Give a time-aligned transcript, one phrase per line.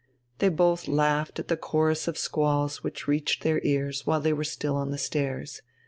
[0.39, 4.43] They both laughed at the chorus of squalls which reached their ears while they were
[4.43, 5.61] still on the stairs.